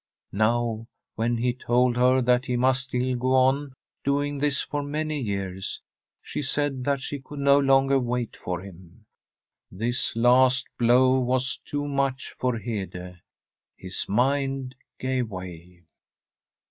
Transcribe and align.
Now, 0.33 0.87
when 1.13 1.37
he 1.37 1.53
told 1.53 1.95
her 1.95 2.23
that 2.23 2.45
he 2.47 2.55
must 2.55 2.85
still 2.85 3.15
go 3.15 3.35
on 3.35 3.73
doing 4.03 4.39
this 4.39 4.59
for 4.59 4.81
many 4.81 5.19
years, 5.19 5.79
she 6.23 6.41
said 6.41 6.83
that 6.85 7.01
she 7.01 7.19
could 7.19 7.37
no 7.39 7.59
longer 7.59 7.99
wait 7.99 8.35
for 8.35 8.61
him. 8.61 9.05
This 9.71 10.15
last 10.15 10.65
blow 10.79 11.19
was 11.19 11.57
too 11.65 11.87
much 11.87 12.33
for 12.39 12.57
Hede; 12.57 13.21
his 13.77 14.09
mind 14.09 14.73
gave 14.97 15.29
way. 15.29 15.83